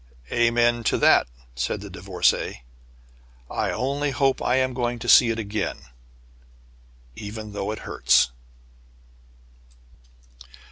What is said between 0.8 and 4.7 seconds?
to that," said the Divorcée. "I only hope I